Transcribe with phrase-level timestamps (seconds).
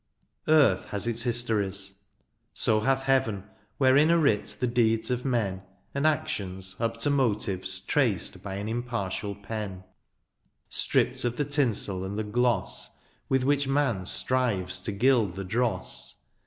[0.47, 1.99] Earth has its histories;
[2.53, 3.43] so hath heaven.
[3.77, 5.61] Wherein are writ the deeds of men,
[5.93, 9.83] And actions up to motives traced By an impartial pen; 9S DIOXYSIUS,
[10.83, 16.15] Stripped of the tinsel and the gloss With which man strives to gild the dross.